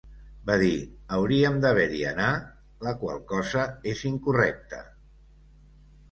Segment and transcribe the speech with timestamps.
[0.49, 0.69] Va dir
[1.17, 2.39] "Hauríem d'haver-hi 'anar'
[2.87, 4.81] la qual cosa és incorrecte".